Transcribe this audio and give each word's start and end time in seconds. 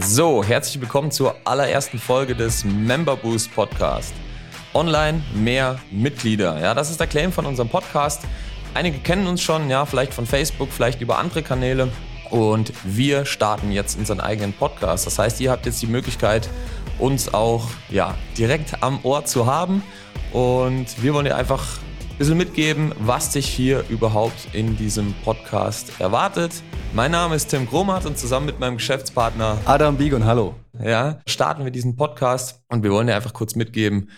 So, 0.00 0.42
herzlich 0.42 0.80
willkommen 0.80 1.12
zur 1.12 1.36
allerersten 1.44 2.00
Folge 2.00 2.34
des 2.34 2.64
Member 2.64 3.16
Boost 3.16 3.54
Podcast. 3.54 4.12
Online 4.72 5.22
mehr 5.34 5.78
Mitglieder. 5.92 6.60
Ja, 6.60 6.74
das 6.74 6.90
ist 6.90 6.98
der 6.98 7.06
Claim 7.06 7.30
von 7.30 7.46
unserem 7.46 7.68
Podcast. 7.68 8.22
Einige 8.74 8.98
kennen 8.98 9.28
uns 9.28 9.40
schon, 9.40 9.70
ja, 9.70 9.86
vielleicht 9.86 10.12
von 10.12 10.26
Facebook, 10.26 10.70
vielleicht 10.72 11.00
über 11.00 11.18
andere 11.18 11.44
Kanäle. 11.44 11.90
Und 12.30 12.72
wir 12.82 13.24
starten 13.24 13.70
jetzt 13.70 13.96
unseren 13.96 14.18
eigenen 14.18 14.52
Podcast. 14.52 15.06
Das 15.06 15.16
heißt, 15.20 15.40
ihr 15.40 15.52
habt 15.52 15.64
jetzt 15.64 15.80
die 15.80 15.86
Möglichkeit, 15.86 16.48
uns 16.98 17.32
auch 17.32 17.68
ja, 17.88 18.16
direkt 18.36 18.82
am 18.82 18.98
Ohr 19.04 19.24
zu 19.26 19.46
haben. 19.46 19.84
Und 20.32 20.86
wir 21.02 21.14
wollen 21.14 21.26
dir 21.26 21.36
einfach 21.36 21.78
ein 22.14 22.18
bisschen 22.18 22.38
mitgeben, 22.38 22.92
was 23.00 23.30
dich 23.30 23.48
hier 23.48 23.84
überhaupt 23.88 24.54
in 24.54 24.76
diesem 24.76 25.14
Podcast 25.24 25.90
erwartet. 25.98 26.62
Mein 26.92 27.10
Name 27.10 27.34
ist 27.34 27.48
Tim 27.48 27.66
Gromat 27.66 28.06
und 28.06 28.16
zusammen 28.16 28.46
mit 28.46 28.60
meinem 28.60 28.76
Geschäftspartner 28.76 29.58
Adam 29.64 29.96
Biegun, 29.96 30.24
hallo. 30.24 30.54
Ja, 30.80 31.18
starten 31.26 31.64
wir 31.64 31.72
diesen 31.72 31.96
Podcast 31.96 32.62
und 32.68 32.84
wir 32.84 32.92
wollen 32.92 33.08
dir 33.08 33.16
einfach 33.16 33.32
kurz 33.32 33.56
mitgeben, 33.56 34.10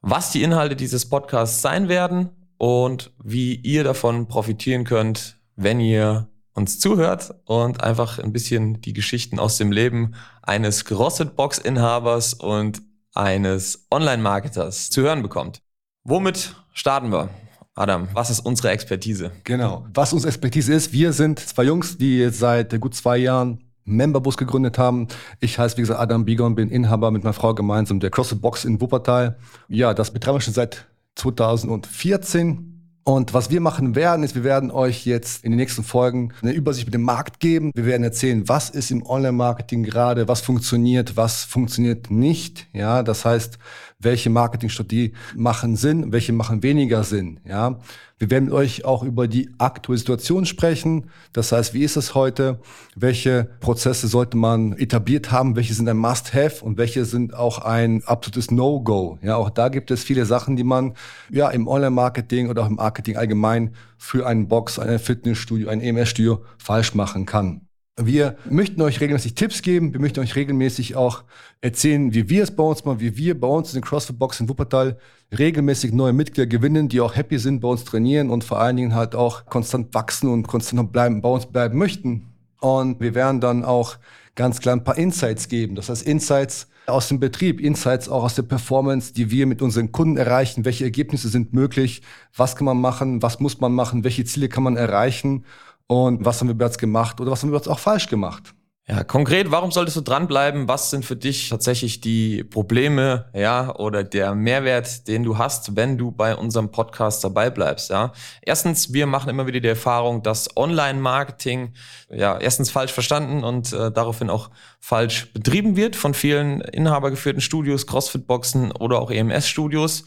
was 0.00 0.30
die 0.30 0.44
Inhalte 0.44 0.76
dieses 0.76 1.08
Podcasts 1.08 1.60
sein 1.60 1.88
werden 1.88 2.30
und 2.56 3.10
wie 3.20 3.56
ihr 3.56 3.82
davon 3.82 4.28
profitieren 4.28 4.84
könnt, 4.84 5.40
wenn 5.56 5.80
ihr 5.80 6.28
uns 6.52 6.78
zuhört 6.78 7.34
und 7.46 7.82
einfach 7.82 8.20
ein 8.20 8.32
bisschen 8.32 8.80
die 8.80 8.92
Geschichten 8.92 9.40
aus 9.40 9.56
dem 9.56 9.72
Leben 9.72 10.14
eines 10.42 10.84
CrossFit-Box-Inhabers 10.84 12.34
und 12.34 12.80
eines 13.12 13.88
Online-Marketers 13.90 14.90
zu 14.90 15.02
hören 15.02 15.22
bekommt. 15.22 15.64
Womit 16.06 16.54
starten 16.74 17.10
wir? 17.12 17.30
Adam, 17.74 18.08
was 18.12 18.28
ist 18.28 18.40
unsere 18.40 18.68
Expertise? 18.68 19.30
Genau. 19.42 19.86
Was 19.94 20.12
unsere 20.12 20.28
Expertise 20.28 20.74
ist, 20.74 20.92
wir 20.92 21.14
sind 21.14 21.40
zwei 21.40 21.64
Jungs, 21.64 21.96
die 21.96 22.28
seit 22.28 22.78
gut 22.78 22.94
zwei 22.94 23.16
Jahren 23.16 23.64
Memberbus 23.86 24.36
gegründet 24.36 24.76
haben. 24.76 25.08
Ich 25.40 25.58
heiße, 25.58 25.78
wie 25.78 25.80
gesagt, 25.80 25.98
Adam 25.98 26.26
Bieger 26.26 26.50
bin 26.50 26.68
Inhaber 26.68 27.10
mit 27.10 27.24
meiner 27.24 27.32
Frau 27.32 27.54
gemeinsam 27.54 28.00
der 28.00 28.10
CrossFit 28.10 28.42
Box 28.42 28.66
in 28.66 28.82
Wuppertal. 28.82 29.38
Ja, 29.68 29.94
das 29.94 30.10
betreiben 30.10 30.36
wir 30.36 30.40
schon 30.42 30.52
seit 30.52 30.86
2014. 31.14 32.74
Und 33.06 33.34
was 33.34 33.50
wir 33.50 33.60
machen 33.60 33.94
werden, 33.94 34.24
ist, 34.24 34.34
wir 34.34 34.44
werden 34.44 34.70
euch 34.70 35.04
jetzt 35.04 35.44
in 35.44 35.52
den 35.52 35.58
nächsten 35.58 35.84
Folgen 35.84 36.32
eine 36.40 36.52
Übersicht 36.52 36.86
mit 36.86 36.94
dem 36.94 37.02
Markt 37.02 37.38
geben. 37.38 37.70
Wir 37.74 37.84
werden 37.84 38.02
erzählen, 38.02 38.48
was 38.48 38.70
ist 38.70 38.90
im 38.90 39.04
Online-Marketing 39.04 39.84
gerade, 39.84 40.26
was 40.26 40.40
funktioniert, 40.40 41.14
was 41.14 41.44
funktioniert 41.44 42.10
nicht. 42.10 42.66
Ja, 42.72 43.02
das 43.02 43.26
heißt, 43.26 43.58
welche 43.98 44.30
Marketingstrategie 44.30 45.12
machen 45.34 45.76
Sinn, 45.76 46.12
welche 46.12 46.32
machen 46.32 46.62
weniger 46.62 47.04
Sinn. 47.04 47.40
Ja, 47.46 47.78
wir 48.18 48.30
werden 48.30 48.46
mit 48.46 48.54
euch 48.54 48.84
auch 48.84 49.02
über 49.02 49.26
die 49.26 49.50
aktuelle 49.58 49.98
Situation 49.98 50.46
sprechen. 50.46 51.10
Das 51.32 51.52
heißt, 51.52 51.74
wie 51.74 51.82
ist 51.82 51.96
es 51.96 52.14
heute? 52.14 52.60
Welche 52.94 53.50
Prozesse 53.60 54.06
sollte 54.08 54.36
man 54.36 54.72
etabliert 54.74 55.32
haben? 55.32 55.56
Welche 55.56 55.74
sind 55.74 55.88
ein 55.88 55.96
Must-Have 55.96 56.64
und 56.64 56.78
welche 56.78 57.04
sind 57.04 57.34
auch 57.34 57.58
ein 57.58 58.04
absolutes 58.04 58.50
No-Go? 58.50 59.18
Ja, 59.22 59.36
auch 59.36 59.50
da 59.50 59.68
gibt 59.68 59.90
es 59.90 60.04
viele 60.04 60.26
Sachen, 60.26 60.56
die 60.56 60.64
man 60.64 60.94
ja 61.30 61.50
im 61.50 61.66
Online-Marketing 61.66 62.48
oder 62.48 62.62
auch 62.62 62.68
im 62.68 62.76
Marketing 62.76 63.16
allgemein 63.16 63.74
für 63.98 64.26
einen 64.26 64.48
Box, 64.48 64.78
ein 64.78 64.98
Fitnessstudio, 64.98 65.68
ein 65.68 65.80
EMS-Studio 65.80 66.44
falsch 66.58 66.94
machen 66.94 67.26
kann. 67.26 67.62
Wir 67.96 68.36
möchten 68.50 68.82
euch 68.82 69.00
regelmäßig 69.00 69.36
Tipps 69.36 69.62
geben. 69.62 69.92
Wir 69.92 70.00
möchten 70.00 70.18
euch 70.18 70.34
regelmäßig 70.34 70.96
auch 70.96 71.22
erzählen, 71.60 72.12
wie 72.12 72.28
wir 72.28 72.42
es 72.42 72.50
bei 72.50 72.64
uns 72.64 72.84
machen, 72.84 72.98
wie 72.98 73.16
wir 73.16 73.38
bei 73.38 73.46
uns 73.46 73.72
in 73.72 73.80
den 73.80 73.84
CrossFit 73.86 74.18
Box 74.18 74.40
in 74.40 74.48
Wuppertal 74.48 74.98
regelmäßig 75.38 75.92
neue 75.92 76.12
Mitglieder 76.12 76.48
gewinnen, 76.48 76.88
die 76.88 77.00
auch 77.00 77.14
happy 77.14 77.38
sind, 77.38 77.60
bei 77.60 77.68
uns 77.68 77.84
trainieren 77.84 78.30
und 78.30 78.42
vor 78.42 78.58
allen 78.58 78.76
Dingen 78.76 78.96
halt 78.96 79.14
auch 79.14 79.46
konstant 79.46 79.94
wachsen 79.94 80.28
und 80.28 80.48
konstant 80.48 80.90
bleiben, 80.90 81.22
bei 81.22 81.28
uns 81.28 81.46
bleiben 81.46 81.78
möchten. 81.78 82.26
Und 82.58 83.00
wir 83.00 83.14
werden 83.14 83.40
dann 83.40 83.64
auch 83.64 83.96
ganz 84.34 84.58
klar 84.58 84.74
ein 84.74 84.82
paar 84.82 84.98
Insights 84.98 85.48
geben. 85.48 85.76
Das 85.76 85.88
heißt 85.88 86.02
Insights 86.02 86.66
aus 86.86 87.06
dem 87.06 87.20
Betrieb, 87.20 87.60
Insights 87.60 88.08
auch 88.08 88.24
aus 88.24 88.34
der 88.34 88.42
Performance, 88.42 89.14
die 89.14 89.30
wir 89.30 89.46
mit 89.46 89.62
unseren 89.62 89.92
Kunden 89.92 90.16
erreichen. 90.16 90.64
Welche 90.64 90.82
Ergebnisse 90.82 91.28
sind 91.28 91.52
möglich? 91.52 92.02
Was 92.36 92.56
kann 92.56 92.64
man 92.64 92.80
machen? 92.80 93.22
Was 93.22 93.38
muss 93.38 93.60
man 93.60 93.72
machen? 93.72 94.02
Welche 94.02 94.24
Ziele 94.24 94.48
kann 94.48 94.64
man 94.64 94.76
erreichen? 94.76 95.44
Und 95.86 96.24
was 96.24 96.40
haben 96.40 96.48
wir 96.48 96.54
bereits 96.54 96.78
gemacht 96.78 97.20
oder 97.20 97.30
was 97.30 97.42
haben 97.42 97.50
wir 97.50 97.58
bereits 97.58 97.68
auch 97.68 97.78
falsch 97.78 98.08
gemacht. 98.08 98.54
Ja, 98.86 99.02
konkret, 99.02 99.50
warum 99.50 99.70
solltest 99.70 99.96
du 99.96 100.02
dranbleiben? 100.02 100.68
Was 100.68 100.90
sind 100.90 101.06
für 101.06 101.16
dich 101.16 101.48
tatsächlich 101.48 102.02
die 102.02 102.44
Probleme, 102.44 103.30
ja, 103.32 103.74
oder 103.76 104.04
der 104.04 104.34
Mehrwert, 104.34 105.08
den 105.08 105.22
du 105.22 105.38
hast, 105.38 105.74
wenn 105.74 105.96
du 105.96 106.10
bei 106.10 106.36
unserem 106.36 106.70
Podcast 106.70 107.24
dabei 107.24 107.48
bleibst, 107.48 107.88
ja? 107.88 108.12
Erstens, 108.42 108.92
wir 108.92 109.06
machen 109.06 109.30
immer 109.30 109.46
wieder 109.46 109.60
die 109.60 109.68
Erfahrung, 109.68 110.22
dass 110.22 110.54
Online-Marketing, 110.54 111.72
ja, 112.10 112.36
erstens 112.36 112.70
falsch 112.70 112.92
verstanden 112.92 113.42
und 113.42 113.72
äh, 113.72 113.90
daraufhin 113.90 114.28
auch 114.28 114.50
falsch 114.80 115.32
betrieben 115.32 115.76
wird 115.76 115.96
von 115.96 116.12
vielen 116.12 116.60
inhabergeführten 116.60 117.40
Studios, 117.40 117.86
Crossfit-Boxen 117.86 118.70
oder 118.70 119.00
auch 119.00 119.10
EMS-Studios. 119.10 120.04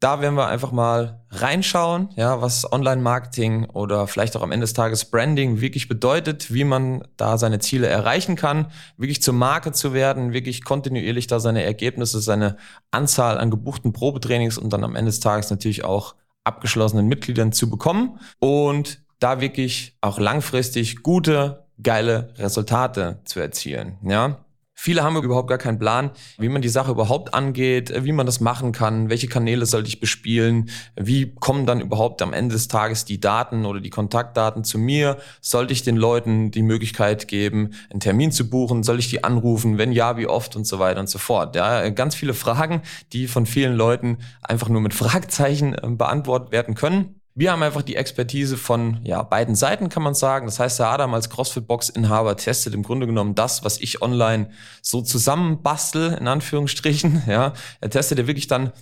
Da 0.00 0.20
werden 0.20 0.36
wir 0.36 0.46
einfach 0.46 0.70
mal 0.70 1.24
reinschauen, 1.30 2.10
ja, 2.14 2.40
was 2.40 2.70
Online-Marketing 2.70 3.64
oder 3.64 4.06
vielleicht 4.06 4.36
auch 4.36 4.42
am 4.42 4.52
Ende 4.52 4.62
des 4.62 4.72
Tages 4.72 5.04
Branding 5.06 5.60
wirklich 5.60 5.88
bedeutet, 5.88 6.54
wie 6.54 6.62
man 6.62 7.02
da 7.16 7.36
seine 7.36 7.58
Ziele 7.58 7.88
erreichen 7.88 8.36
kann, 8.36 8.70
wirklich 8.96 9.20
zur 9.20 9.34
Marke 9.34 9.72
zu 9.72 9.92
werden, 9.92 10.32
wirklich 10.32 10.62
kontinuierlich 10.62 11.26
da 11.26 11.40
seine 11.40 11.64
Ergebnisse, 11.64 12.20
seine 12.20 12.56
Anzahl 12.92 13.38
an 13.38 13.50
gebuchten 13.50 13.92
Probetrainings 13.92 14.56
und 14.56 14.72
dann 14.72 14.84
am 14.84 14.94
Ende 14.94 15.10
des 15.10 15.18
Tages 15.18 15.50
natürlich 15.50 15.82
auch 15.82 16.14
abgeschlossenen 16.44 17.08
Mitgliedern 17.08 17.50
zu 17.50 17.68
bekommen 17.68 18.20
und 18.38 19.02
da 19.18 19.40
wirklich 19.40 19.96
auch 20.00 20.20
langfristig 20.20 21.02
gute, 21.02 21.66
geile 21.82 22.34
Resultate 22.38 23.18
zu 23.24 23.40
erzielen, 23.40 23.98
ja. 24.02 24.44
Viele 24.80 25.02
haben 25.02 25.16
überhaupt 25.16 25.48
gar 25.48 25.58
keinen 25.58 25.80
Plan, 25.80 26.12
wie 26.38 26.48
man 26.48 26.62
die 26.62 26.68
Sache 26.68 26.92
überhaupt 26.92 27.34
angeht, 27.34 27.92
wie 28.04 28.12
man 28.12 28.26
das 28.26 28.38
machen 28.38 28.70
kann, 28.70 29.10
welche 29.10 29.26
Kanäle 29.26 29.66
sollte 29.66 29.88
ich 29.88 29.98
bespielen, 29.98 30.70
wie 30.94 31.34
kommen 31.34 31.66
dann 31.66 31.80
überhaupt 31.80 32.22
am 32.22 32.32
Ende 32.32 32.52
des 32.52 32.68
Tages 32.68 33.04
die 33.04 33.18
Daten 33.18 33.66
oder 33.66 33.80
die 33.80 33.90
Kontaktdaten 33.90 34.62
zu 34.62 34.78
mir, 34.78 35.16
sollte 35.40 35.72
ich 35.72 35.82
den 35.82 35.96
Leuten 35.96 36.52
die 36.52 36.62
Möglichkeit 36.62 37.26
geben, 37.26 37.70
einen 37.90 37.98
Termin 37.98 38.30
zu 38.30 38.48
buchen, 38.48 38.84
soll 38.84 39.00
ich 39.00 39.10
die 39.10 39.24
anrufen, 39.24 39.78
wenn 39.78 39.90
ja, 39.90 40.16
wie 40.16 40.28
oft 40.28 40.54
und 40.54 40.64
so 40.64 40.78
weiter 40.78 41.00
und 41.00 41.10
so 41.10 41.18
fort. 41.18 41.56
Ja, 41.56 41.88
ganz 41.88 42.14
viele 42.14 42.32
Fragen, 42.32 42.82
die 43.12 43.26
von 43.26 43.46
vielen 43.46 43.74
Leuten 43.74 44.18
einfach 44.42 44.68
nur 44.68 44.80
mit 44.80 44.94
Fragezeichen 44.94 45.74
äh, 45.74 45.88
beantwortet 45.88 46.52
werden 46.52 46.76
können. 46.76 47.17
Wir 47.38 47.52
haben 47.52 47.62
einfach 47.62 47.82
die 47.82 47.94
Expertise 47.94 48.56
von 48.56 48.98
ja, 49.04 49.22
beiden 49.22 49.54
Seiten, 49.54 49.90
kann 49.90 50.02
man 50.02 50.14
sagen. 50.14 50.46
Das 50.46 50.58
heißt, 50.58 50.80
der 50.80 50.88
Adam 50.88 51.14
als 51.14 51.30
CrossFit-Box-Inhaber 51.30 52.36
testet 52.36 52.74
im 52.74 52.82
Grunde 52.82 53.06
genommen 53.06 53.36
das, 53.36 53.62
was 53.62 53.80
ich 53.80 54.02
online 54.02 54.50
so 54.82 55.02
zusammenbastel, 55.02 56.14
in 56.14 56.26
Anführungsstrichen. 56.26 57.22
Ja, 57.28 57.52
er 57.80 57.90
testet 57.90 58.18
ja 58.18 58.26
wirklich 58.26 58.48
dann 58.48 58.72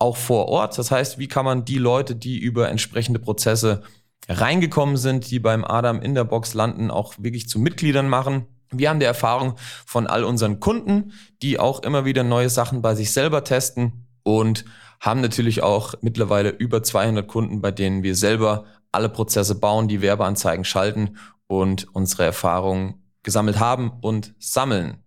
auch 0.00 0.16
vor 0.16 0.48
Ort. 0.48 0.76
Das 0.76 0.90
heißt, 0.90 1.18
wie 1.18 1.28
kann 1.28 1.44
man 1.44 1.64
die 1.64 1.78
Leute, 1.78 2.16
die 2.16 2.38
über 2.38 2.68
entsprechende 2.68 3.20
Prozesse 3.20 3.82
reingekommen 4.28 4.96
sind, 4.96 5.30
die 5.30 5.38
beim 5.38 5.64
Adam 5.64 6.02
in 6.02 6.16
der 6.16 6.24
Box 6.24 6.54
landen, 6.54 6.90
auch 6.90 7.14
wirklich 7.18 7.48
zu 7.48 7.60
Mitgliedern 7.60 8.08
machen. 8.08 8.46
Wir 8.72 8.90
haben 8.90 8.98
die 8.98 9.06
Erfahrung 9.06 9.54
von 9.86 10.08
all 10.08 10.24
unseren 10.24 10.58
Kunden, 10.58 11.12
die 11.42 11.60
auch 11.60 11.84
immer 11.84 12.04
wieder 12.04 12.24
neue 12.24 12.50
Sachen 12.50 12.82
bei 12.82 12.96
sich 12.96 13.12
selber 13.12 13.44
testen 13.44 14.09
und 14.38 14.64
haben 15.00 15.20
natürlich 15.20 15.62
auch 15.62 15.94
mittlerweile 16.02 16.50
über 16.50 16.82
200 16.82 17.26
Kunden, 17.26 17.60
bei 17.60 17.70
denen 17.70 18.02
wir 18.02 18.14
selber 18.14 18.64
alle 18.92 19.08
Prozesse 19.08 19.54
bauen, 19.54 19.88
die 19.88 20.02
Werbeanzeigen 20.02 20.64
schalten 20.64 21.16
und 21.46 21.86
unsere 21.94 22.24
Erfahrungen 22.24 23.02
gesammelt 23.22 23.58
haben 23.58 23.92
und 24.00 24.34
sammeln. 24.38 24.98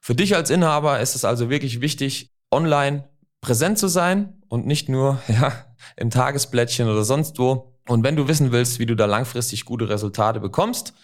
Für 0.00 0.14
dich 0.14 0.36
als 0.36 0.50
Inhaber 0.50 1.00
ist 1.00 1.14
es 1.14 1.24
also 1.24 1.50
wirklich 1.50 1.80
wichtig, 1.80 2.30
online 2.50 3.08
präsent 3.40 3.78
zu 3.78 3.88
sein 3.88 4.42
und 4.48 4.66
nicht 4.66 4.88
nur 4.88 5.20
ja, 5.28 5.52
im 5.96 6.10
Tagesblättchen 6.10 6.88
oder 6.88 7.04
sonst 7.04 7.38
wo. 7.38 7.74
Und 7.86 8.04
wenn 8.04 8.16
du 8.16 8.28
wissen 8.28 8.52
willst, 8.52 8.78
wie 8.78 8.86
du 8.86 8.94
da 8.94 9.06
langfristig 9.06 9.64
gute 9.64 9.88
Resultate 9.88 10.40
bekommst, 10.40 10.94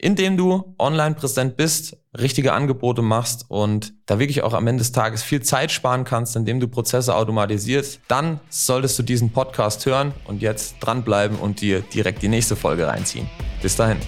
indem 0.00 0.36
du 0.36 0.74
online 0.78 1.14
präsent 1.14 1.56
bist, 1.56 1.96
richtige 2.18 2.52
Angebote 2.52 3.02
machst 3.02 3.44
und 3.48 3.92
da 4.06 4.18
wirklich 4.18 4.42
auch 4.42 4.54
am 4.54 4.66
Ende 4.66 4.80
des 4.80 4.92
Tages 4.92 5.22
viel 5.22 5.42
Zeit 5.42 5.70
sparen 5.70 6.04
kannst, 6.04 6.36
indem 6.36 6.58
du 6.58 6.68
Prozesse 6.68 7.14
automatisierst, 7.14 8.00
dann 8.08 8.40
solltest 8.48 8.98
du 8.98 9.02
diesen 9.02 9.30
Podcast 9.30 9.84
hören 9.86 10.12
und 10.24 10.42
jetzt 10.42 10.76
dranbleiben 10.80 11.38
und 11.38 11.60
dir 11.60 11.82
direkt 11.82 12.22
die 12.22 12.28
nächste 12.28 12.56
Folge 12.56 12.86
reinziehen. 12.86 13.28
Bis 13.62 13.76
dahin. 13.76 13.98